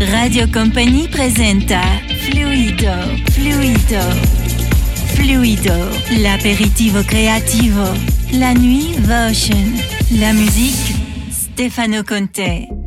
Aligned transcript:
Radio 0.00 0.46
Company 0.52 1.08
presenta 1.08 1.80
Fluido, 2.20 2.92
Fluido, 3.32 4.00
Fluido, 5.14 5.90
l'aperitivo 6.20 7.02
creativo, 7.02 7.82
la 8.34 8.52
nuit 8.52 8.96
Votion, 9.00 9.76
la 10.20 10.32
musique 10.32 10.94
Stefano 11.30 12.04
Conte. 12.04 12.77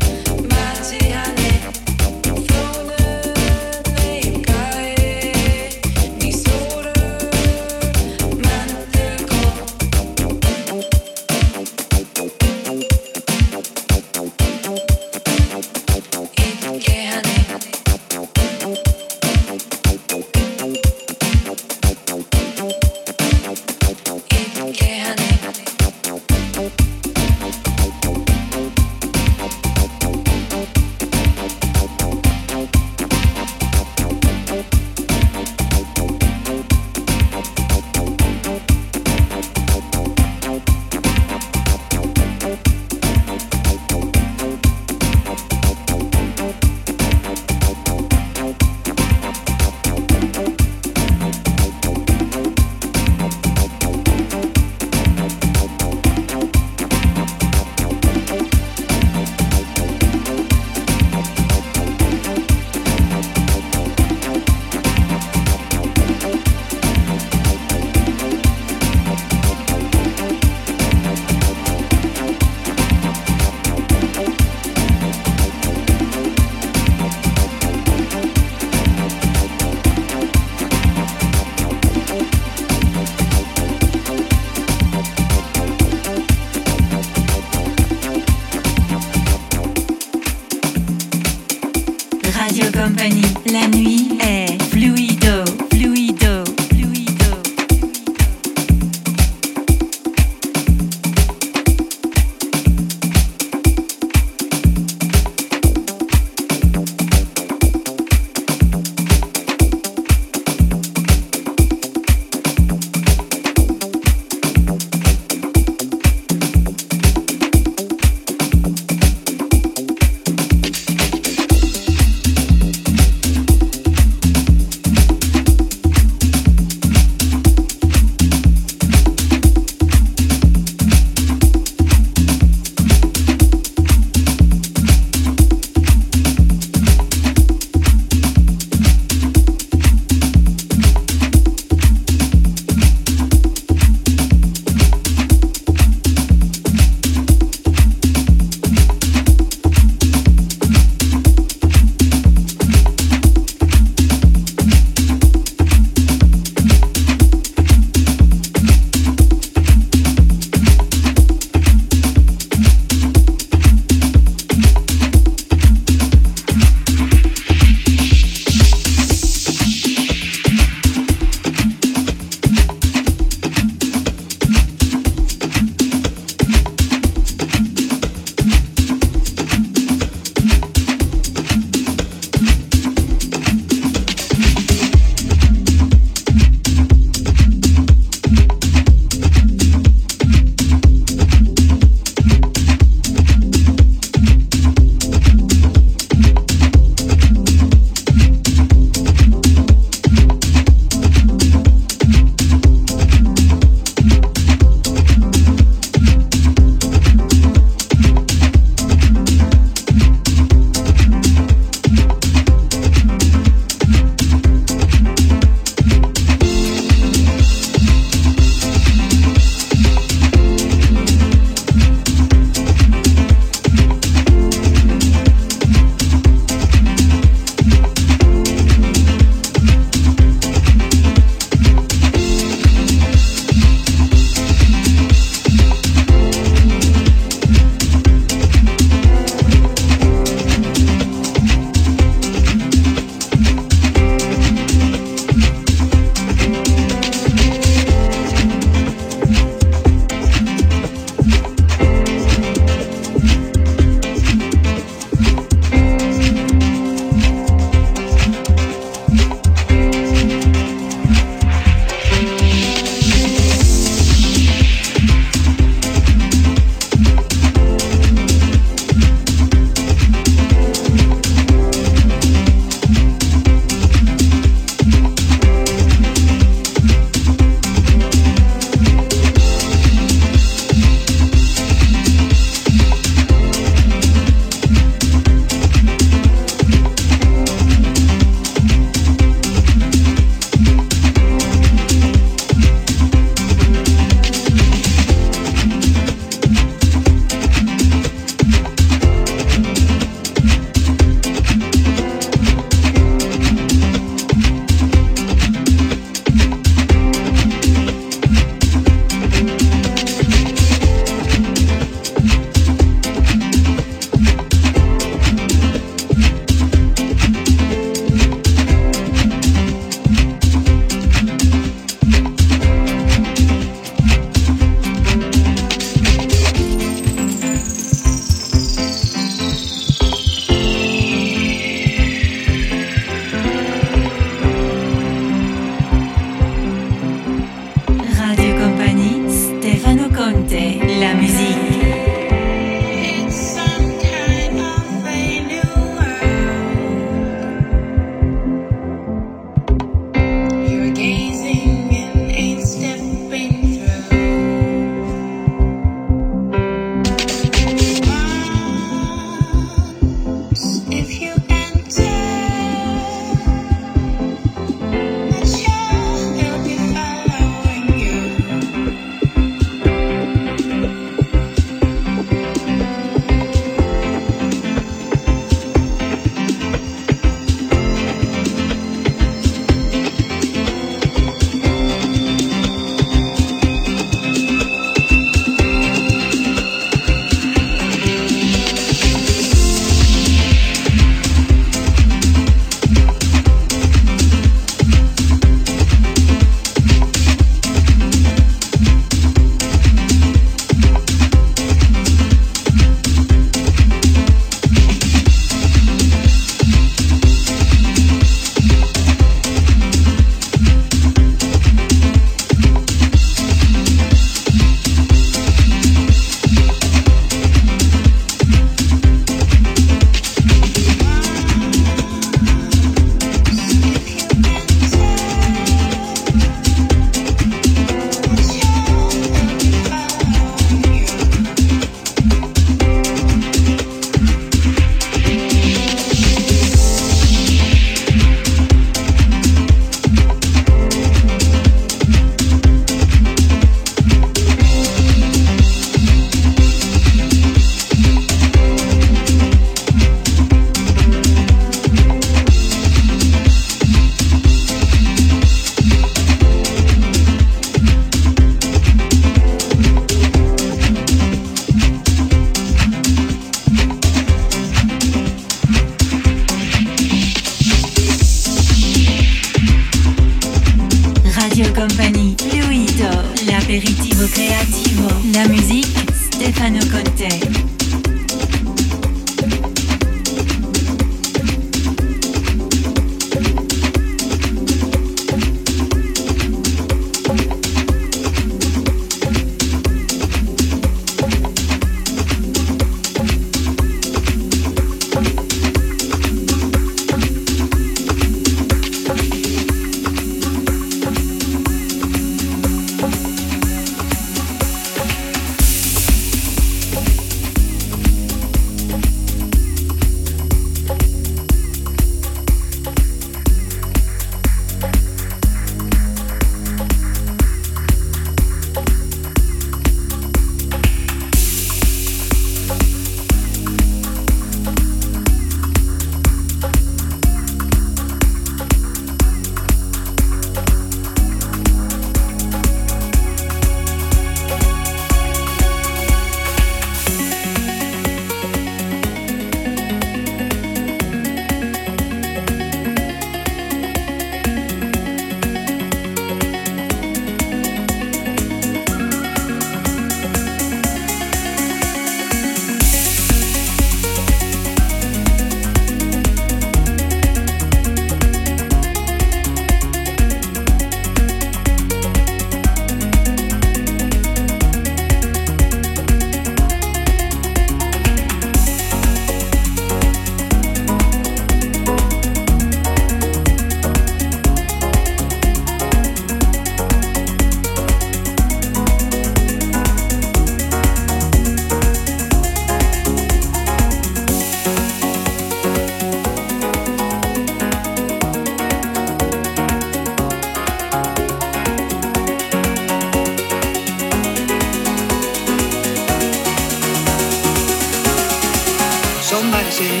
Somebody 599.28 599.70
say, 599.70 600.00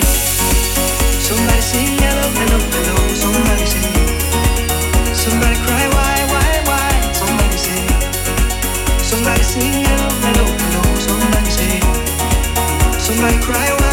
somebody 1.20 1.60
say, 1.60 1.84
hello, 2.00 2.28
hello, 2.38 2.58
hello. 2.72 3.14
Somebody 3.14 3.66
say, 3.66 3.92
somebody 5.12 5.56
cry, 5.66 5.86
why, 5.96 6.18
why, 6.32 6.52
why? 6.68 7.12
Somebody 7.12 7.58
say, 7.58 7.82
somebody 9.04 9.42
say, 9.42 9.68
hello, 9.84 10.08
hello, 10.24 10.46
hello. 10.62 10.82
Somebody 11.06 11.50
say, 11.50 11.80
somebody 12.98 13.38
cry, 13.44 13.68
why? 13.80 13.87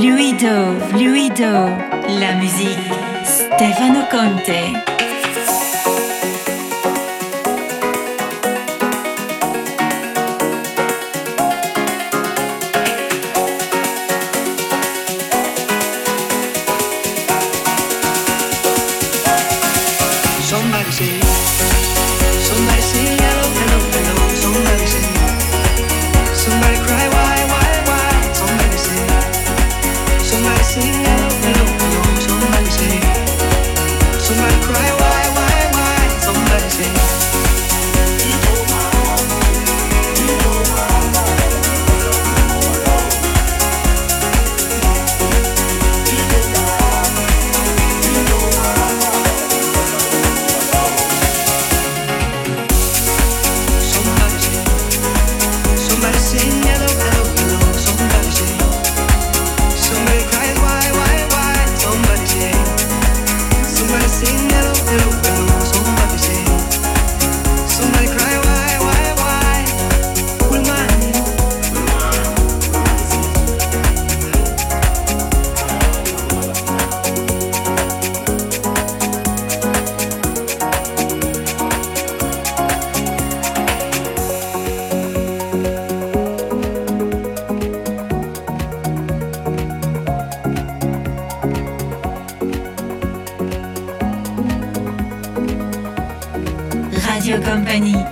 Fluido, 0.00 0.78
fluido. 0.90 1.76
La 2.20 2.36
musique, 2.36 2.88
Stefano 3.24 4.06
Conte. 4.08 4.87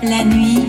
La 0.08 0.24
nuit 0.24 0.65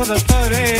for 0.00 0.14
the 0.14 0.18
30. 0.18 0.79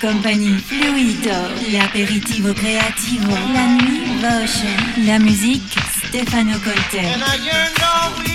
Company 0.00 0.58
Fluido, 0.58 1.48
l'aperitivo 1.70 2.52
creativo, 2.52 3.32
la 3.52 3.66
nuit 3.66 4.20
la 5.04 5.18
musique 5.18 5.80
Stefano 6.06 6.58
Colter. 6.60 8.27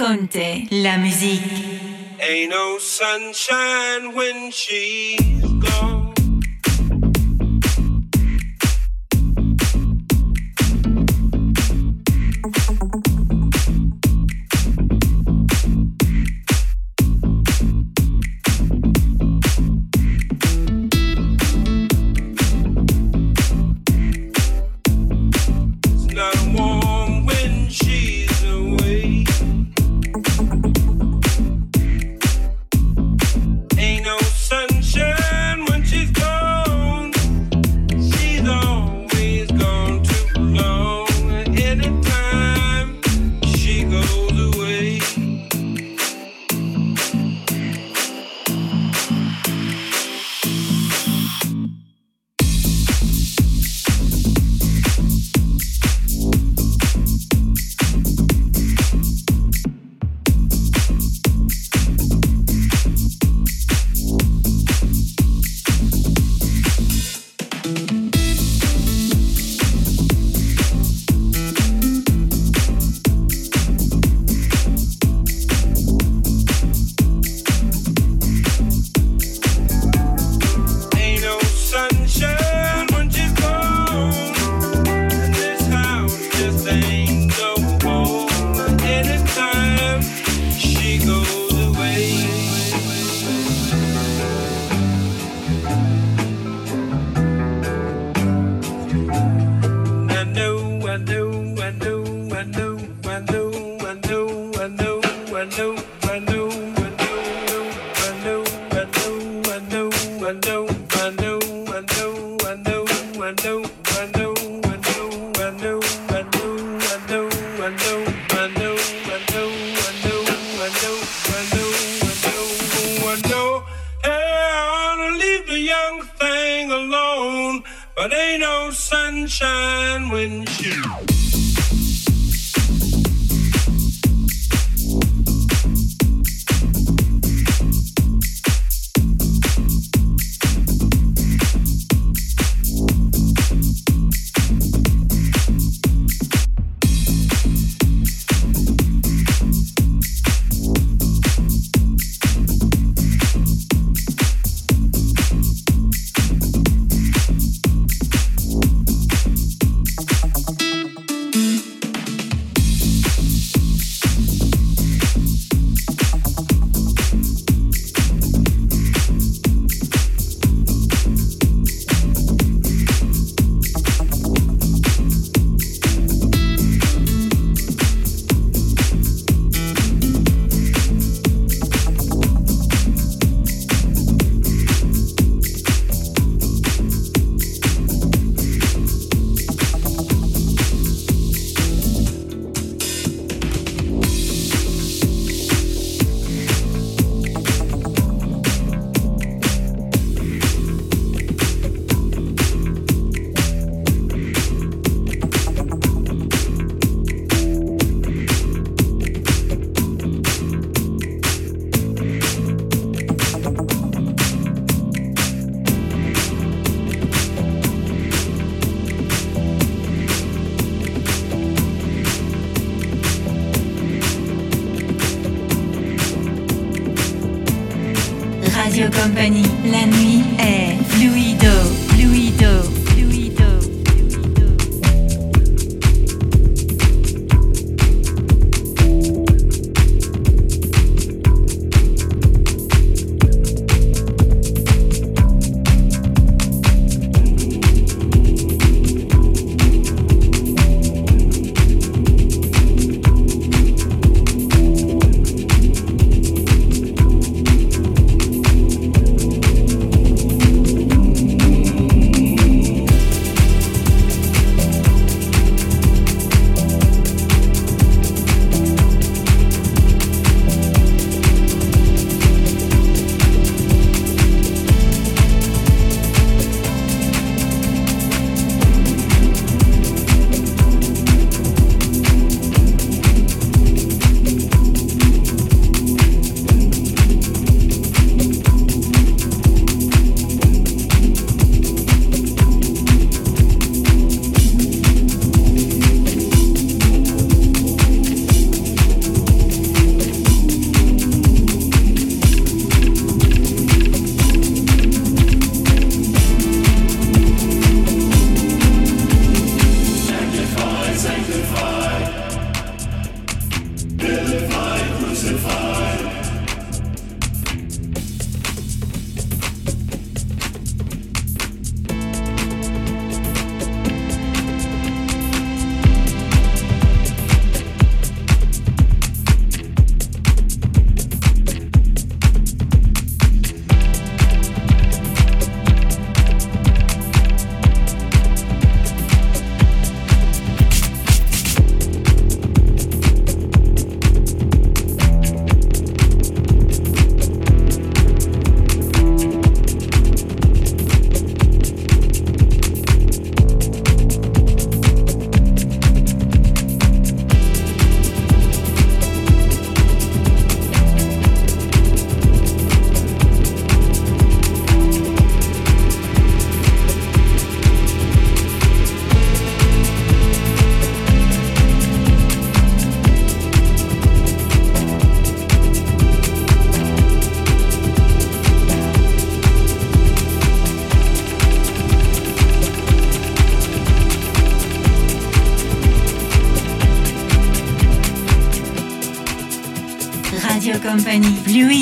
Conte, 0.00 0.66
la 0.70 0.96
musique. 0.96 1.42
Ain't 2.26 2.48
no 2.48 2.78
sunshine 2.78 4.14
when 4.14 4.50
she's 4.50 5.42
gone. 5.60 5.99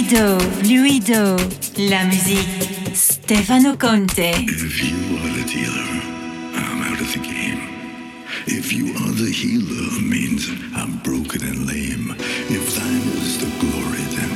Fluido, 0.08 0.40
fluido, 0.62 1.36
la 1.76 2.04
musique, 2.04 2.94
Stefano 2.94 3.76
Conte. 3.76 4.30
If 4.38 4.82
you 4.82 4.96
are 5.18 5.32
the 5.36 5.44
dealer, 5.44 6.00
I'm 6.54 6.80
out 6.82 6.98
of 6.98 7.12
the 7.12 7.18
game. 7.18 7.60
If 8.46 8.72
you 8.72 8.94
are 8.94 9.12
the 9.12 9.30
healer, 9.30 10.00
means 10.00 10.48
I'm 10.74 10.96
broken 11.00 11.42
and 11.42 11.66
lame. 11.66 12.16
If 12.48 12.74
thine 12.74 13.06
is 13.20 13.36
the 13.36 13.50
glory, 13.60 14.00
then 14.16 14.30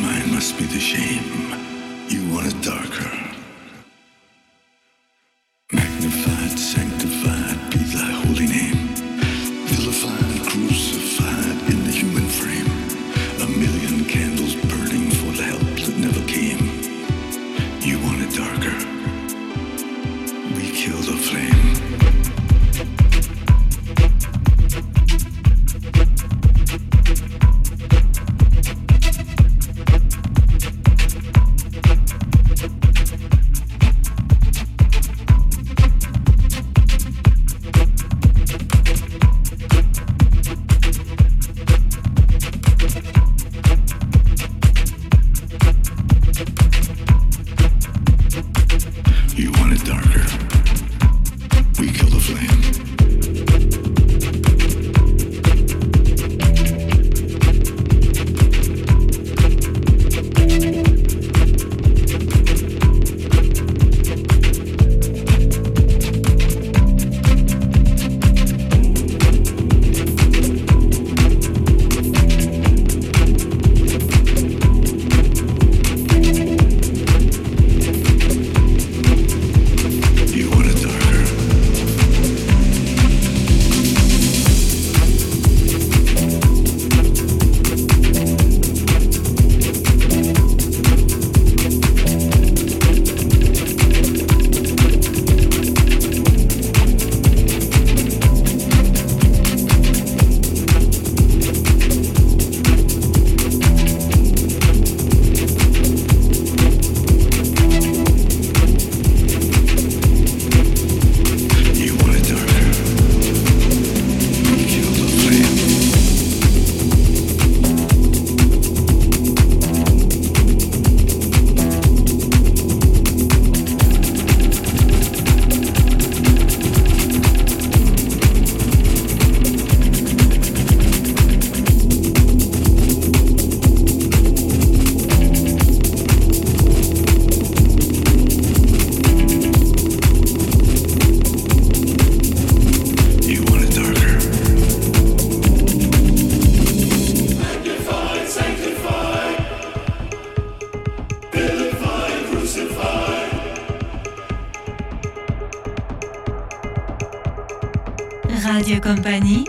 mine 0.00 0.32
must 0.32 0.56
be 0.56 0.64
the 0.64 0.80
shame. 0.80 1.52
You 2.08 2.32
want 2.32 2.46
it 2.46 2.62
darker, 2.62 2.87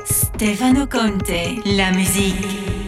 Stefano 0.05 0.87
Conte, 0.87 1.61
la 1.63 1.91
musique. 1.91 2.78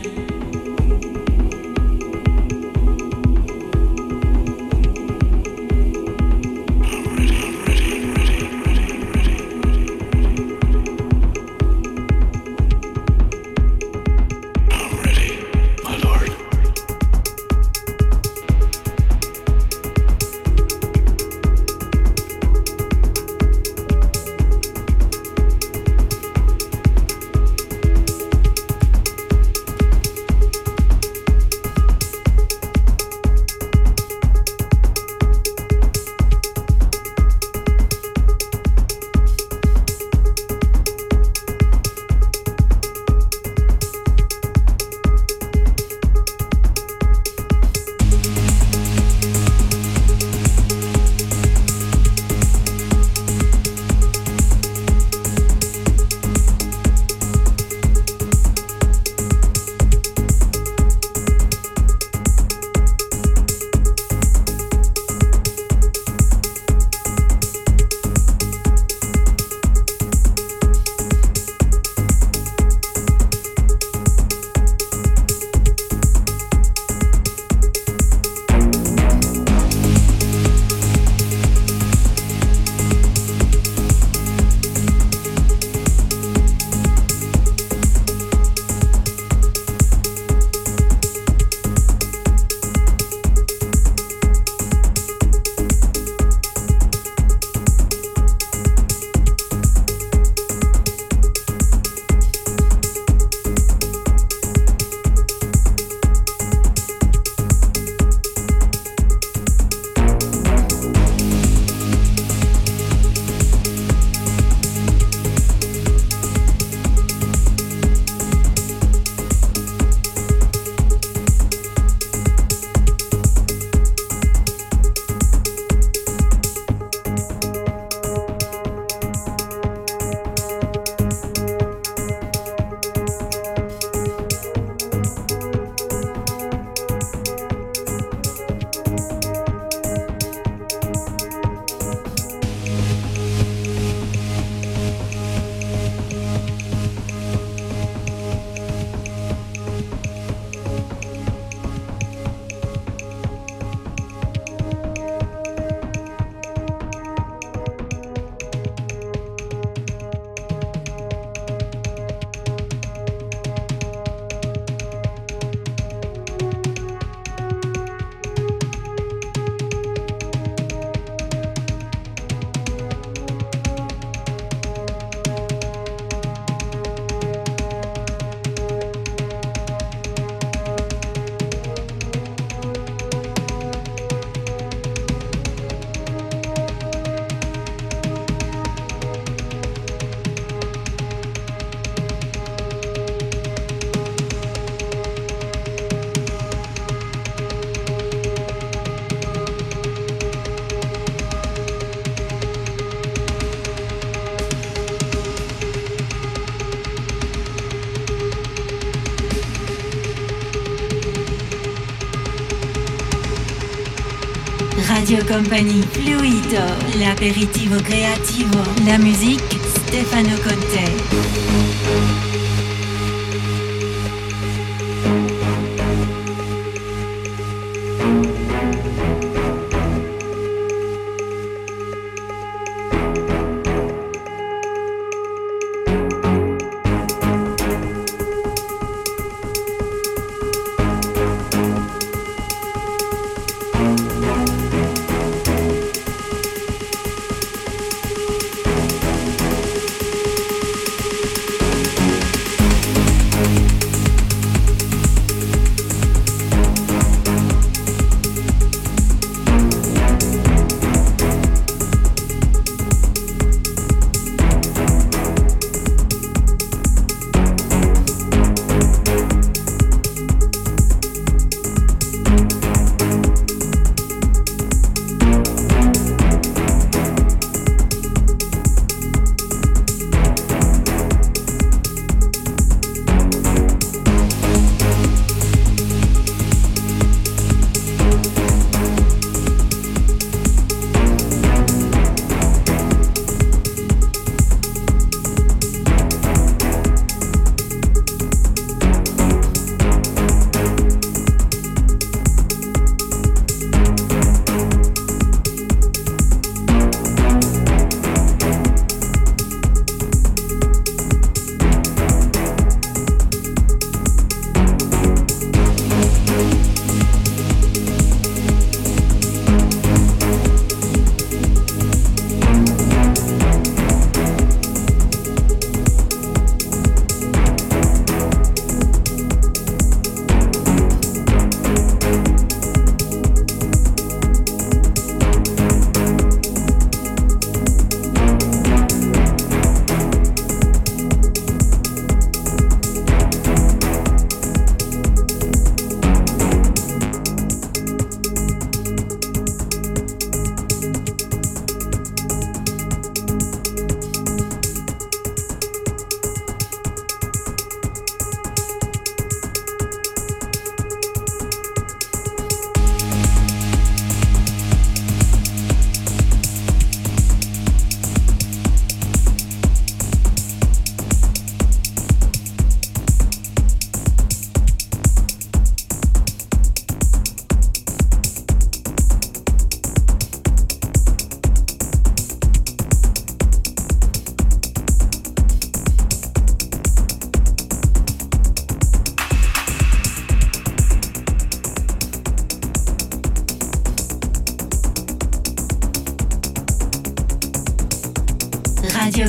Radio 215.21 215.35
Company 215.35 215.81
Fluido, 215.91 216.63
l'aperitivo 216.97 217.75
creativo, 217.81 218.59
la 218.85 218.97
musique 218.97 219.59
Stefano 219.67 220.35
Conte. 220.41 222.30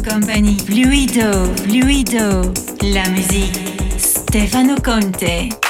Company. 0.00 0.56
Fluido, 0.58 1.52
fluido. 1.56 2.52
La 2.80 3.04
musique. 3.10 3.98
Stefano 3.98 4.76
Conte. 4.80 5.61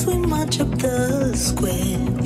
as 0.00 0.06
we 0.06 0.16
march 0.16 0.60
up 0.60 0.70
the 0.78 1.36
square. 1.36 2.19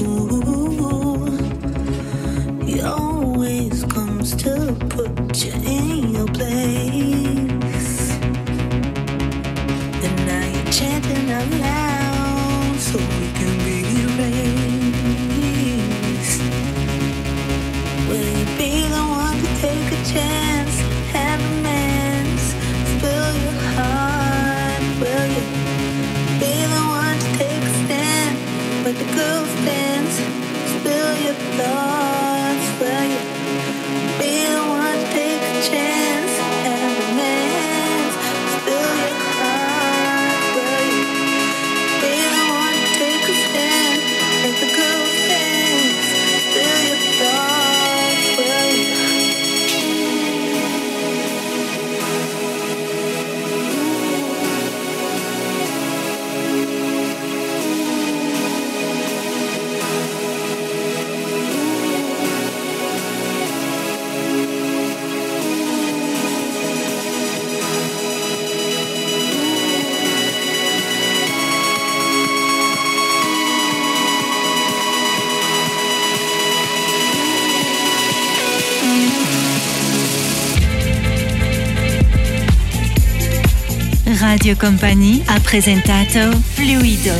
Radio 84.55 84.57
Compagnie 84.57 85.23
a 85.27 85.41
presentato 85.41 86.31
Fluido. 86.55 87.15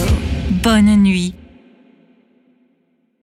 Bonne 0.63 0.97
nuit. 0.97 1.44